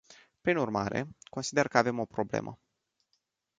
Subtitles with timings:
[0.41, 2.59] Prin urmare, consider că avem o problemă.